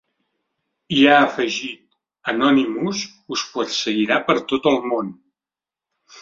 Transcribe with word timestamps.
I 0.99 1.01
ha 1.09 1.17
afegit: 1.25 1.83
Anonymous 2.33 3.03
us 3.37 3.45
perseguirà 3.59 4.19
per 4.31 4.37
tot 4.53 4.67
el 4.73 4.81
món. 4.95 5.15